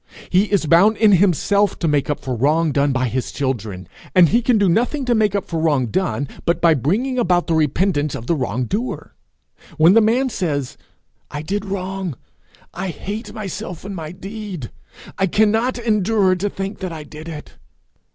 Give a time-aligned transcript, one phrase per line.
[0.31, 4.29] He is bound in himself to make up for wrong done by his children, and
[4.29, 7.53] he can do nothing to make up for wrong done but by bringing about the
[7.53, 9.13] repentance of the wrong doer.
[9.77, 10.75] When the man says,
[11.29, 12.15] 'I did wrong;
[12.73, 14.71] I hate myself and my deed;
[15.19, 17.59] I cannot endure to think that I did it!'